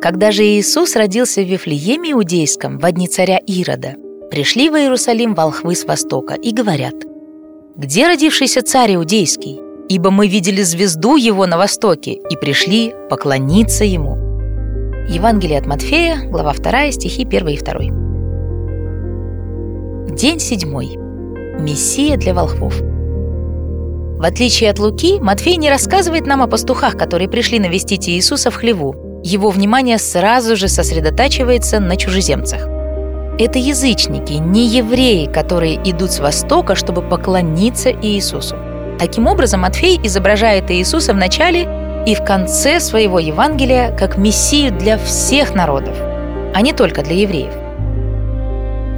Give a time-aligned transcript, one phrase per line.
[0.00, 3.96] Когда же Иисус родился в Вифлееме Иудейском в дни царя Ирода,
[4.30, 6.94] пришли в Иерусалим волхвы с востока и говорят,
[7.76, 9.60] «Где родившийся царь Иудейский?
[9.90, 14.16] Ибо мы видели звезду его на востоке и пришли поклониться ему».
[15.06, 17.74] Евангелие от Матфея, глава 2, стихи 1 и 2.
[20.16, 20.96] День седьмой.
[21.58, 22.80] Мессия для волхвов.
[22.80, 28.54] В отличие от Луки, Матфей не рассказывает нам о пастухах, которые пришли навестить Иисуса в
[28.54, 29.09] хлеву.
[29.22, 32.66] Его внимание сразу же сосредотачивается на чужеземцах.
[33.38, 38.56] Это язычники, не евреи, которые идут с востока, чтобы поклониться Иисусу.
[38.98, 41.68] Таким образом, Матфей изображает Иисуса в начале
[42.06, 45.96] и в конце своего Евангелия как Мессию для всех народов,
[46.54, 47.52] а не только для евреев.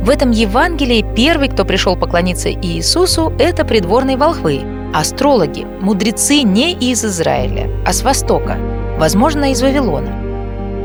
[0.05, 4.61] В этом Евангелии первый, кто пришел поклониться Иисусу, это придворные волхвы,
[4.93, 8.57] астрологи, мудрецы не из Израиля, а с Востока,
[9.03, 10.13] возможно, из Вавилона.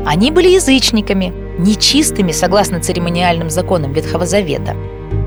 [0.04, 4.74] Они были язычниками, нечистыми согласно церемониальным законам Ветхого Завета.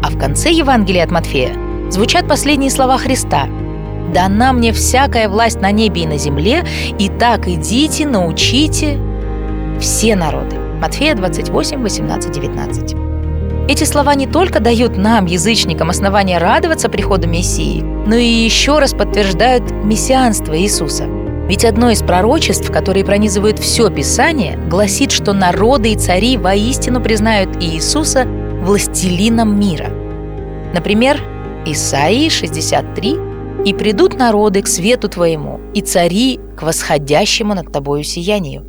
[0.03, 1.55] А в конце Евангелия от Матфея
[1.89, 3.47] звучат последние слова Христа–
[4.13, 6.65] дана мне всякая власть на небе и на земле,
[6.99, 8.99] и так идите, научите
[9.79, 10.57] все народы.
[10.81, 12.95] Матфея 28, 18, 19.
[13.69, 18.93] Эти слова не только дают нам, язычникам, основания радоваться приходу Мессии, но и еще раз
[18.93, 21.20] подтверждают мессианство Иисуса.
[21.51, 27.61] Ведь одно из пророчеств, которые пронизывают все Писание, гласит, что народы и цари воистину признают
[27.61, 29.89] Иисуса властелином мира.
[30.73, 31.19] Например,
[31.65, 33.17] Исаии 63,
[33.65, 38.65] и придут народы к свету твоему, и цари к восходящему над тобою сиянию».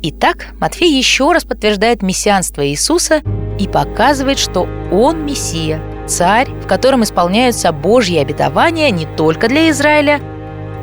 [0.00, 3.20] Итак, Матфей еще раз подтверждает мессианство Иисуса
[3.58, 10.22] и показывает, что Он Мессия, царь, в котором исполняются Божьи обетования не только для Израиля,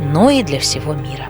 [0.01, 1.29] но и для всего мира.